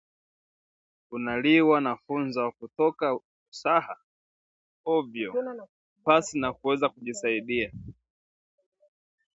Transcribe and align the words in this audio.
unaliwa 1.11 1.81
na 1.81 1.97
funza 2.05 2.41
na 2.43 2.51
kutoka 2.51 3.19
usaha 3.51 3.95
ovyo 4.85 5.57
pasi 6.03 6.39
na 6.39 6.53
kuweza 6.53 6.89
kujisaidia 6.89 7.71